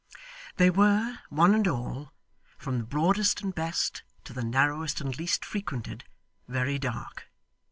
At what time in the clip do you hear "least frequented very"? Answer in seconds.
5.15-6.79